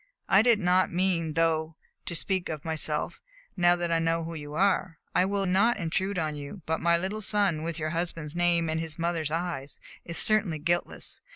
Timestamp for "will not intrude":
5.25-6.17